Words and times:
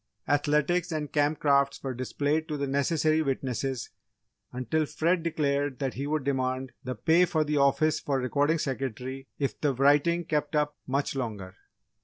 Athletics 0.27 0.91
and 0.91 1.11
Camp 1.13 1.37
Crafts 1.37 1.83
were 1.83 1.93
displayed 1.93 2.47
to 2.47 2.57
the 2.57 2.65
necessary 2.65 3.21
witnesses 3.21 3.91
until 4.51 4.87
Fred 4.87 5.21
declared 5.21 5.77
that 5.77 5.93
he 5.93 6.07
would 6.07 6.23
demand 6.23 6.71
the 6.83 6.95
pay 6.95 7.23
for 7.23 7.43
the 7.43 7.57
office 7.57 7.99
for 7.99 8.17
Recording 8.17 8.57
Secretary 8.57 9.27
if 9.37 9.61
the 9.61 9.75
writing 9.75 10.25
kept 10.25 10.55
up 10.55 10.75
much 10.87 11.15
longer. 11.15 11.53